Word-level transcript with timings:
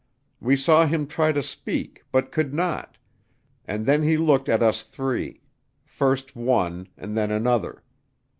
We 0.39 0.55
saw 0.55 0.87
him 0.87 1.05
try 1.05 1.31
to 1.31 1.43
speak, 1.43 2.03
but 2.11 2.31
could 2.31 2.55
not, 2.55 2.97
and 3.65 3.85
then 3.85 4.01
he 4.01 4.17
looked 4.17 4.49
at 4.49 4.63
us 4.63 4.81
three; 4.81 5.41
first 5.85 6.35
one 6.35 6.87
and 6.97 7.15
then 7.15 7.29
another. 7.29 7.83